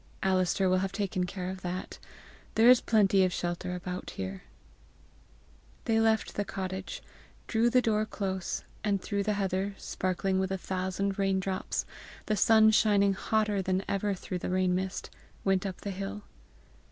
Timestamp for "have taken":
0.79-1.27